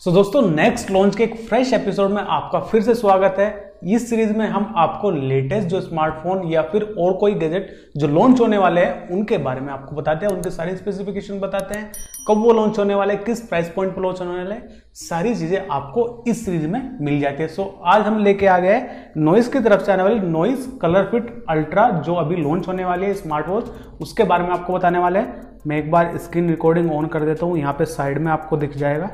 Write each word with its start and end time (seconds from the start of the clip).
सो 0.00 0.10
so, 0.10 0.16
दोस्तों 0.16 0.40
next 0.42 0.90
launch 0.90 1.16
के 1.16 1.24
एक 1.24 1.34
फ्रेश 1.48 1.72
एपिसोड 1.72 2.10
में 2.10 2.22
आपका 2.22 2.58
फिर 2.60 2.82
से 2.82 2.94
स्वागत 2.94 3.36
है। 3.38 3.48
इस 3.84 4.08
सीरीज़ 4.10 4.32
में 4.32 4.46
हम 4.48 4.72
आपको 4.76 5.10
लेटेस्ट 5.10 5.68
जो 5.68 5.80
स्मार्टफ़ोन 5.80 6.42
या 6.48 6.62
फिर 6.62 6.82
और 6.98 7.12
कोई 7.12 7.34
गैजेट 7.34 7.70
जो 7.96 8.08
लॉन्च 8.08 8.40
होने 8.40 8.58
वाले 8.58 8.80
हैं 8.80 9.08
उनके 9.08 9.38
बारे 9.38 9.60
में 9.60 9.72
आपको 9.72 9.96
बताते 9.96 10.26
हैं 10.26 10.32
उनके 10.32 10.50
सारे 10.50 10.76
स्पेसिफिकेशन 10.76 11.40
बताते 11.40 11.78
हैं 11.78 11.90
कब 12.28 12.38
वो 12.38 12.52
लॉन्च 12.52 12.78
होने 12.78 12.94
वाले 12.94 13.16
किस 13.16 13.40
प्राइस 13.40 13.68
पॉइंट 13.68 13.94
पर 13.94 14.02
लॉन्च 14.02 14.20
होने 14.20 14.34
वाले 14.34 14.56
सारी 14.98 15.34
चीज़ें 15.34 15.68
आपको 15.70 16.24
इस 16.28 16.44
सीरीज़ 16.44 16.66
में 16.66 16.80
मिल 17.00 17.20
जाती 17.20 17.42
है। 17.42 17.48
सो 17.48 17.62
so, 17.62 17.68
आज 17.84 18.02
हम 18.02 18.18
लेके 18.18 18.46
आ 18.46 18.58
गए 18.58 18.80
नॉइस 19.16 19.48
की 19.48 19.60
तरफ़ 19.60 19.84
से 19.84 19.92
आने 19.92 20.02
वाली 20.02 20.20
नॉइस 20.20 20.66
कलर 20.82 21.10
फिट 21.10 21.44
अल्ट्रा 21.50 21.90
जो 22.06 22.14
अभी 22.14 22.36
लॉन्च 22.36 22.68
होने 22.68 22.84
वाली 22.84 23.06
है 23.06 23.14
स्मार्ट 23.14 23.48
वॉच 23.48 23.70
उसके 24.00 24.24
बारे 24.24 24.44
में 24.44 24.50
आपको 24.50 24.72
बताने 24.72 24.98
वाले 24.98 25.18
हैं। 25.18 25.44
मैं 25.66 25.78
एक 25.78 25.90
बार 25.90 26.16
स्क्रीन 26.18 26.50
रिकॉर्डिंग 26.50 26.92
ऑन 26.92 27.06
कर 27.06 27.24
देता 27.24 27.46
हूँ 27.46 27.58
यहाँ 27.58 27.72
पे 27.72 27.84
साइड 27.84 28.18
में 28.18 28.32
आपको 28.32 28.56
दिख 28.56 28.76
जाएगा। 28.76 29.10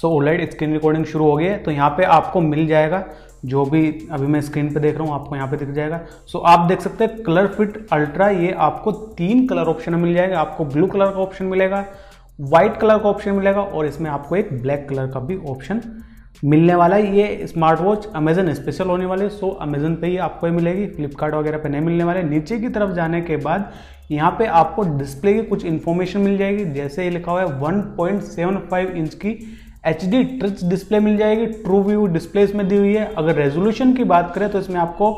सो 0.00 0.08
ओलाइट 0.10 0.50
स्क्रीन 0.50 0.72
रिकॉर्डिंग 0.72 1.04
शुरू 1.04 1.24
हो 1.24 1.36
गई 1.36 1.44
है 1.44 1.56
तो 1.58 1.70
यहाँ 1.70 1.90
पे 1.90 2.04
आपको 2.06 2.40
मिल 2.40 2.66
जाएगा 2.66 3.04
जो 3.46 3.64
भी 3.64 4.08
अभी 4.12 4.26
मैं 4.26 4.40
स्क्रीन 4.40 4.72
पे 4.74 4.80
देख 4.80 4.98
रहा 4.98 5.04
हूँ 5.04 5.14
आपको 5.14 5.36
यहाँ 5.36 5.48
पे 5.48 5.56
दिख 5.56 5.68
जाएगा। 5.70 6.00
सो 6.26 6.38
so, 6.38 6.44
आप 6.46 6.66
देख 6.68 6.80
सकते 6.80 7.04
हैं 7.04 7.22
कलर 7.22 7.46
फिट 7.48 7.86
अल्ट्रा 7.92 8.28
ये 8.30 8.52
आपको 8.60 8.92
तीन 8.92 9.46
कलर 9.46 9.66
ऑप्शन 9.66 9.94
मिल 9.94 10.14
जाएगा। 10.14 10.40
आपको 10.40 10.64
ब्लू 10.66 10.86
कलर 10.86 11.10
का 11.10 11.20
ऑप्शन 11.20 11.44
मिलेगा 11.46 11.84
व्हाइट 12.40 12.76
कलर 12.76 12.98
का 12.98 13.08
ऑप्शन 13.08 13.32
मिलेगा 13.32 13.60
और 13.60 13.86
इसमें 13.86 14.10
आपको 14.10 14.36
एक 14.36 14.52
ब्लैक 14.62 14.88
कलर 14.88 15.06
का 15.06 15.20
भी 15.20 15.36
ऑप्शन 15.48 15.80
मिलने 16.42 16.74
वाला 16.74 16.96
है। 16.96 17.16
ये 17.16 17.46
स्मार्ट 17.46 17.80
वॉच 17.80 18.08
अमेजन 18.16 18.52
स्पेशल 18.54 18.88
होने 18.88 19.06
वाले 19.06 19.28
सो 19.30 19.48
अमेजन 19.62 19.94
पे 19.94 20.06
ही 20.06 20.16
आपको 20.24 20.48
मिलेगी 20.52 20.86
फ्लिपकार्ट 20.88 21.34
वगैरह 21.34 21.58
पे 21.58 21.68
नहीं 21.68 21.80
मिलने 21.82 22.04
वाले। 22.04 22.22
नीचे 22.24 22.58
की 22.58 22.68
तरफ़ 22.68 22.92
जाने 22.94 23.20
के 23.20 23.36
बाद 23.38 23.70
यहाँ 24.10 24.30
पे 24.38 24.46
आपको 24.58 24.82
डिस्प्ले 24.98 25.32
की 25.34 25.42
कुछ 25.44 25.64
इन्फॉर्मेशन 25.66 26.20
मिल 26.20 26.36
जाएगी 26.38 26.64
जैसे 26.74 27.04
ये 27.04 27.10
लिखा 27.10 27.32
हुआ 27.32 27.40
है 27.40 27.48
1.75 27.62 28.94
इंच 28.96 29.14
की 29.14 29.32
एच 29.84 30.04
डी 30.04 30.22
टच 30.38 30.64
डिस्प्ले 30.64 31.00
मिल 31.00 31.16
जाएगी 31.16 31.46
ट्रू 31.46 31.82
व्यू 31.82 32.06
डिस्प्ले 32.08 32.42
इसमें 32.42 32.66
दी 32.68 32.76
हुई 32.76 32.94
है। 32.94 33.12
अगर 33.14 33.34
रेजोल्यूशन 33.34 33.92
की 33.94 34.04
बात 34.04 34.32
करें 34.34 34.48
तो 34.50 34.58
इसमें 34.58 34.80
आपको 34.80 35.12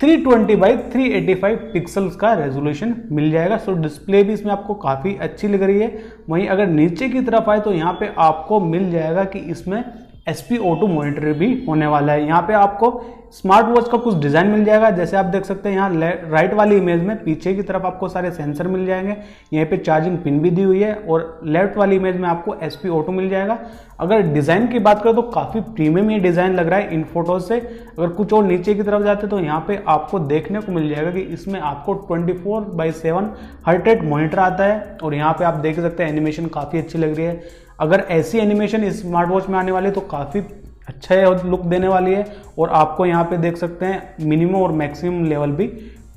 320 0.00 0.24
ट्वेंटी 0.24 0.54
बाई 0.56 0.76
थ्री 0.92 1.34
पिक्सल्स 1.72 2.16
का 2.16 2.32
रेजोल्यूशन 2.34 2.94
मिल 3.12 3.30
जाएगा। 3.30 3.56
सो 3.56 3.72
डिस्प्ले 3.82 4.22
भी 4.22 4.32
इसमें 4.32 4.52
आपको 4.52 4.74
काफ़ी 4.76 5.14
अच्छी 5.18 5.48
लग 5.48 5.62
रही 5.62 5.80
है। 5.80 6.02
वहीं 6.28 6.46
अगर 6.48 6.66
नीचे 6.68 7.08
की 7.08 7.20
तरफ़ 7.20 7.50
आए 7.50 7.60
तो 7.60 7.72
यहाँ 7.72 7.92
पे 7.92 8.12
आपको 8.18 8.60
मिल 8.60 8.90
जाएगा 8.90 9.24
कि 9.24 9.38
इसमें 9.50 9.82
एस 10.30 10.40
पी 10.42 10.58
ऑटो 10.58 10.86
मोनिटर 10.88 11.32
भी 11.34 11.54
होने 11.68 11.86
वाला 11.86 12.12
है। 12.12 12.26
यहाँ 12.26 12.42
पे 12.42 12.54
आपको 12.54 13.00
स्मार्ट 13.32 13.66
वॉच 13.66 13.88
का 13.88 13.98
कुछ 13.98 14.14
डिज़ाइन 14.14 14.46
मिल 14.46 14.64
जाएगा। 14.64 14.88
जैसे 14.90 15.16
आप 15.16 15.26
देख 15.26 15.44
सकते 15.44 15.68
हैं, 15.68 15.76
यहाँ 15.76 15.90
राइट 16.30 16.54
वाली 16.54 16.76
इमेज 16.76 17.02
में 17.02 17.16
पीछे 17.24 17.54
की 17.54 17.62
तरफ़ 17.62 17.82
आपको 17.86 18.08
सारे 18.08 18.30
सेंसर 18.30 18.68
मिल 18.68 18.86
जाएँगे। 18.86 19.16
यहाँ 19.52 19.66
पे 19.66 19.76
चार्जिंग 19.78 20.16
पिन 20.18 20.40
भी 20.40 20.50
दी 20.50 20.62
हुई 20.62 20.82
है 20.82 20.94
और 20.94 21.40
लेफ़्ट 21.46 21.76
वाली 21.76 21.96
इमेज 21.96 22.16
में 22.16 22.28
आपको 22.28 22.54
एस 22.62 22.76
पी 22.76 22.88
ऑटो 22.90 23.12
मिल 23.12 23.28
जाएगा। 23.30 23.58
अगर 24.00 24.22
डिज़ाइन 24.24 24.66
की 24.66 24.78
बात 24.80 25.02
करें 25.02 25.14
तो 25.14 25.22
काफ़ी 25.30 25.60
प्रीमियम 25.60 26.10
ये 26.10 26.18
डिज़ाइन 26.18 26.54
लग 26.54 26.68
रहा 26.68 26.78
है 26.78 26.94
इन 26.94 27.04
फ़ोटोज़ 27.04 27.44
से। 27.44 27.58
अगर 27.98 28.08
कुछ 28.10 28.32
और 28.32 28.44
नीचे 28.44 28.74
की 28.74 28.82
तरफ़ 28.82 29.02
जाते 29.02 29.26
तो 29.26 29.40
यहाँ 29.40 29.64
पे 29.68 29.82
आपको 29.88 30.18
देखने 30.26 30.60
को 30.60 30.72
मिल 30.72 30.88
जाएगा 30.88 31.10
कि 31.10 31.20
इसमें 31.20 31.60
आपको 31.60 31.94
24 32.06 32.42
four 32.42 32.64
by 32.74 32.92
seven 32.92 33.30
heart 33.66 33.88
rate 33.88 34.34
आता 34.36 34.64
है 34.64 34.98
और 35.02 35.14
यहाँ 35.14 35.32
पे 35.32 35.44
आप 35.44 35.54
देख 35.60 35.80
सकते 35.80 36.02
हैं 36.02 36.10
एनिमेशन 36.10 36.46
काफ़ी 36.48 36.78
अच्छी 36.78 36.98
लग 36.98 37.16
रही 37.16 37.26
है। 37.26 37.68
अगर 37.80 38.04
ऐसी 38.10 38.38
एनिमेशन 38.38 38.84
इस 38.84 39.00
स्मार्ट 39.02 39.28
वॉच 39.28 39.48
में 39.48 39.58
आने 39.58 39.72
वाली 39.72 39.86
है 39.86 39.92
तो 39.92 40.00
काफ़ी 40.00 40.40
अच्छा 40.88 41.14
है 41.14 41.50
लुक 41.50 41.60
देने 41.62 41.88
वाली 41.88 42.14
है। 42.14 42.24
और 42.58 42.70
आपको 42.70 43.06
यहाँ 43.06 43.24
पे 43.24 43.36
देख 43.38 43.56
सकते 43.56 43.86
हैं 43.86 44.26
मिनिमम 44.26 44.54
और 44.54 44.72
मैक्सिमम 44.72 45.24
लेवल 45.24 45.50
भी 45.52 45.70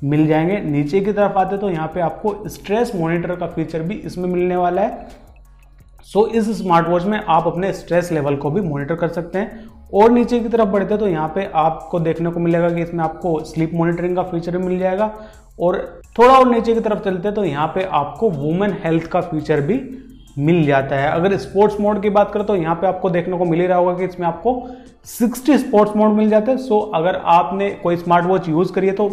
मिल 0.04 0.26
जाएँगे। 0.26 0.60
नीचे 0.60 1.00
की 1.00 1.12
तरफ़ 1.12 1.38
आते 1.38 1.58
तो 1.58 1.70
यहाँ 1.70 1.86
पे 1.88 2.00
आपको 2.00 2.48
स्ट्रेस 2.48 2.92
मॉनिटर 2.94 3.34
का 3.36 3.46
फीचर 3.46 3.82
भी 3.82 3.94
इसमें 3.96 4.28
मिलने 4.28 4.56
वाला 4.56 4.82
है। 4.82 5.06
सो 6.04 6.20
so, 6.20 6.28
इस 6.28 6.50
स्मार्ट 6.58 6.88
वॉच 6.88 7.04
में 7.04 7.18
आप 7.18 7.46
अपने 7.46 7.72
स्ट्रेस 7.72 8.10
लेवल 8.12 8.36
को 8.36 8.50
भी 8.50 8.60
मॉनिटर 8.60 8.94
कर 8.94 9.08
सकते 9.08 9.38
हैं। 9.38 9.64
और 9.94 10.10
नीचे 10.10 10.40
की 10.40 10.48
तरफ़ 10.48 10.68
बढ़ते 10.68 10.96
तो 10.96 11.08
यहाँ 11.08 11.28
पे 11.28 11.50
आपको 11.54 12.00
देखने 12.00 12.30
को 12.30 12.40
मिलेगा 12.40 12.68
कि 12.68 12.82
इसमें 12.82 13.04
आपको 13.04 13.38
स्लीप 13.44 13.74
मॉनिटरिंग 13.74 14.16
का 14.16 14.22
फीचर 14.22 14.56
भी 14.56 14.66
मिल 14.66 14.78
जाएगा। 14.78 15.12
और 15.60 15.76
थोड़ा 16.18 16.34
और 16.34 16.48
नीचे 16.48 16.74
की 16.74 16.80
तरफ़ 16.80 17.04
चलते 17.04 17.30
तो 17.32 17.44
यहाँ 17.44 17.66
पे 17.66 17.84
आपको 17.92 18.30
वुमेन 18.30 18.76
हेल्थ 18.84 19.06
का 19.06 19.20
फीचर 19.22 19.60
भी 19.60 19.76
मिल 20.36 20.64
जाता 20.66 20.96
है। 20.96 21.10
अगर 21.10 21.36
स्पोर्ट्स 21.36 21.80
मोड 21.80 22.00
की 22.02 22.10
बात 22.10 22.30
करें 22.32 22.46
तो 22.46 22.56
यहाँ 22.56 22.74
पे 22.74 22.86
आपको 22.86 23.10
देखने 23.10 23.36
को 23.38 23.44
मिल 23.44 23.60
ही 23.60 23.66
रहा 23.66 23.78
होगा 23.78 23.94
कि 23.94 24.04
इसमें 24.04 24.26
आपको 24.26 24.54
60 25.08 25.56
स्पोर्ट्स 25.58 25.96
मोड 25.96 26.12
मिल 26.12 26.30
जाते 26.30 26.50
हैं। 26.50 26.58
सो 26.58 26.78
अगर 26.94 27.20
आपने 27.26 27.70
कोई 27.82 27.96
स्मार्ट 27.96 28.26
वॉच 28.26 28.48
यूज़ 28.48 28.72
करी 28.72 28.86
है 28.86 28.92
तो 28.92 29.08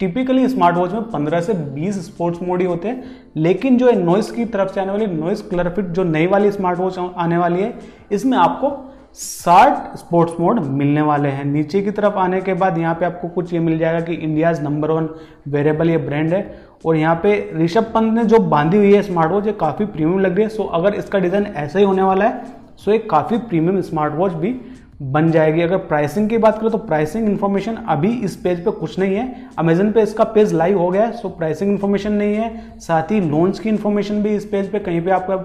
टिपिकली 0.00 0.48
स्मार्ट 0.48 0.76
वॉच 0.76 0.92
में 0.92 1.02
15 1.10 1.40
से 1.40 1.54
20 1.74 1.98
स्पोर्ट्स 2.02 2.42
मोड 2.42 2.60
ही 2.60 2.66
होते 2.66 2.88
हैं। 2.88 3.04
लेकिन 3.36 3.78
जो 3.78 3.86
है 3.86 3.96
नॉइस 3.96 4.30
की 4.30 4.44
तरफ़ 4.46 4.72
से 4.72 4.80
आने 4.80 4.92
वाली 4.92 5.06
नॉइस 5.06 5.42
क्लरफिट 5.42 5.84
जो 5.86 6.04
नई 6.04 6.26
वाली 6.26 6.50
स्मार्ट 6.52 6.78
वॉच 6.78 6.98
आने 6.98 7.36
वाली 7.36 7.62
है, 7.62 7.74
इसमें 8.12 8.36
आपको 8.38 8.70
साठ 9.16 9.96
स्पोर्ट्स 9.98 10.34
मोड 10.40 10.58
मिलने 10.60 11.02
वाले 11.02 11.28
हैं। 11.28 11.44
नीचे 11.44 11.80
की 11.82 11.90
तरफ़ 11.90 12.14
आने 12.16 12.40
के 12.40 12.54
बाद 12.54 12.78
यहाँ 12.78 12.94
पे 12.94 13.06
आपको 13.06 13.28
कुछ 13.28 13.52
ये 13.52 13.60
मिल 13.60 13.78
जाएगा 13.78 14.00
कि 14.00 14.14
इंडियाज 14.14 14.62
नंबर 14.62 14.90
वन 14.90 15.08
वेरेबल 15.48 15.90
ये 15.90 15.96
ब्रांड 15.98 16.34
है। 16.34 16.42
और 16.86 16.96
यहाँ 16.96 17.14
पे 17.22 17.50
ऋषभ 17.56 17.90
पंत 17.94 18.12
ने 18.14 18.24
जो 18.24 18.38
बांधी 18.40 18.76
हुई 18.76 18.94
है 18.94 19.02
स्मार्ट 19.02 19.32
वॉच 19.32 19.46
ये 19.46 19.52
काफ़ी 19.60 19.86
प्रीमियम 19.86 20.18
लग 20.18 20.34
रही 20.34 20.42
है। 20.42 20.48
सो 20.48 20.62
अगर 20.64 20.94
इसका 20.94 21.18
डिज़ाइन 21.18 21.46
ऐसा 21.46 21.78
ही 21.78 21.84
होने 21.84 22.02
वाला 22.02 22.24
है 22.24 22.56
सो 22.76 22.92
एक 22.92 23.10
काफ़ी 23.10 23.38
प्रीमियम 23.38 23.80
स्मार्ट 23.82 24.14
वॉच 24.14 24.32
भी 24.34 24.54
बन 25.02 25.30
जाएगी। 25.30 25.62
अगर 25.62 25.76
प्राइसिंग 25.78 26.28
की 26.30 26.38
बात 26.38 26.58
करें 26.58 26.70
तो 26.70 26.78
प्राइसिंग 26.78 27.28
इन्फॉर्मेशन 27.28 27.74
अभी 27.88 28.12
इस 28.20 28.36
पेज 28.36 28.64
पे 28.64 28.70
कुछ 28.70 28.98
नहीं 28.98 29.14
है। 29.14 29.50
अमेजन 29.58 29.92
पे 29.92 30.02
इसका 30.02 30.24
पेज 30.26 30.52
लाइव 30.54 30.78
हो 30.78 30.88
गया 30.90 31.04
है 31.04 31.12
सो 31.12 31.28
प्राइसिंग 31.30 31.70
इन्फॉर्मेशन 31.70 32.12
नहीं 32.14 32.34
है। 32.34 32.78
साथ 32.80 33.12
ही 33.12 33.20
लॉन्च 33.20 33.58
की 33.58 33.68
इन्फॉर्मेशन 33.68 34.22
भी 34.22 34.34
इस 34.36 34.44
पेज 34.46 34.70
पे 34.72 34.78
कहीं 34.78 35.00
पे 35.00 35.10
आपका 35.10 35.36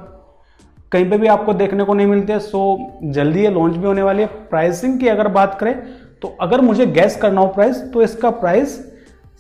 कहीं 0.94 1.09
पे 1.09 1.18
भी 1.18 1.28
आपको 1.30 1.54
देखने 1.56 1.84
को 1.84 1.94
नहीं 1.94 2.08
मिलते 2.08 2.40
सो 2.42 2.62
जल्दी 3.04 3.44
ये 3.44 3.50
लॉन्च 3.52 3.76
भी 3.76 3.88
होने 3.88 4.04
वाली 4.04 4.22
है। 4.22 4.28
प्राइसिंग 4.50 5.00
की 5.00 5.08
अगर 5.08 5.28
बात 5.30 5.58
करें 5.59 5.76
तो 6.22 6.36
अगर 6.42 6.62
मुझे 6.62 6.86
गैस 6.88 7.16
करना 7.18 7.42
हो 7.42 7.48
प्राइस 7.50 7.81
तो 7.94 8.02
इसका 8.02 8.30
प्राइस 8.31 8.80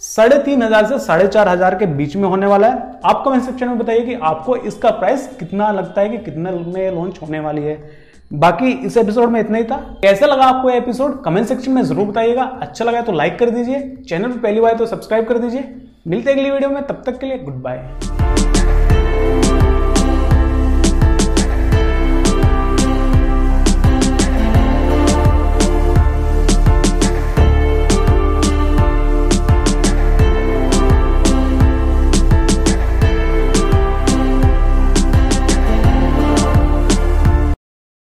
साढ़े 0.01 0.37
तीन 0.43 0.63
हज़ार 0.63 0.85
से 0.85 0.97
साढ़े 0.99 1.27
चार 1.27 1.49
हज़ार 1.49 1.75
के 1.75 1.85
बीच 1.87 2.15
में 2.15 2.27
होने 2.29 2.47
वाला 2.47 2.67
है। 2.67 2.99
आप 3.05 3.21
कमेंट 3.25 3.43
सेक्शन 3.43 3.67
में 3.67 3.77
बताइए 3.77 4.05
कि 4.05 4.13
आपको 4.23 4.55
इसका 4.57 4.89
प्राइस 4.93 5.27
कितना 5.39 5.71
लगता 5.71 6.01
है 6.01 6.09
कि 6.09 6.17
कितने 6.19 6.51
में 6.51 6.91
लॉन्च 6.91 7.19
होने 7.21 7.39
वाली 7.39 7.61
है। 7.61 7.77
बाकी 8.31 8.71
इस 8.85 8.97
एपिसोड 8.97 9.29
में 9.29 9.39
इतना 9.39 9.57
ही 9.57 9.63
था। 9.63 9.77
कैसा 10.01 10.25
लगा 10.25 10.43
आपको 10.45 10.69
ये 10.69 10.77
एपिसोड 10.77 11.21
कमेंट 11.23 11.47
सेक्शन 11.47 11.71
में 11.71 11.81
ज़रूर 11.83 12.07
बताइएगा। 12.07 12.43
अच्छा 12.61 12.85
लगा 12.85 13.01
तो 13.01 13.11
लाइक 13.11 13.37
कर 13.39 13.49
दीजिए। 13.49 13.79
चैनल 14.09 14.31
पर 14.31 14.37
पहली 14.39 14.61
बार 14.61 14.77
तो 14.77 14.85
सब्सक्राइब 14.85 15.27
कर 15.27 15.37
दीजिए। 15.37 15.63
मिलते 16.07 16.31
अगली 16.31 16.49
वीडियो 16.51 16.69
में। 16.69 16.81
तब 16.83 17.03
तक 17.05 17.19
के 17.19 17.25
लिए 17.25 17.37
गुड 17.39 17.61
बाय 17.63 17.77